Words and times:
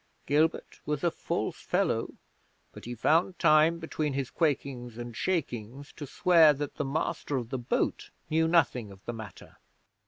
Gilbert 0.25 0.79
was 0.83 1.03
a 1.03 1.11
false 1.11 1.61
fellow, 1.61 2.15
but 2.71 2.85
he 2.85 2.95
found 2.95 3.37
time 3.37 3.77
between 3.77 4.13
his 4.13 4.31
quakings 4.31 4.97
and 4.97 5.15
shakings 5.15 5.93
to 5.93 6.07
swear 6.07 6.53
that 6.53 6.77
the 6.77 6.83
master 6.83 7.37
of 7.37 7.49
the 7.51 7.59
boat 7.59 8.09
knew 8.27 8.47
nothing 8.47 8.91
of 8.91 9.05
the 9.05 9.13
matter. 9.13 9.59